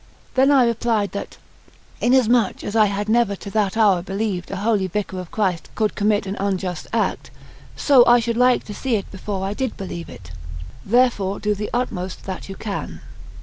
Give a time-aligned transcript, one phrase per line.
[0.33, 1.37] Then I replied that
[2.01, 5.93] "inasmuch as I had never to that hour believed a holy Vicar of Christ could
[5.93, 7.29] commit an unjust act,
[7.75, 10.31] so I should like to see it before I did believe it;
[10.83, 13.01] therefore do the utmost that you can."